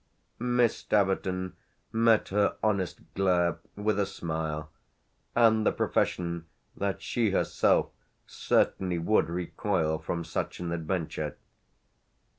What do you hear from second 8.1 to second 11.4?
certainly would recoil from such an adventure.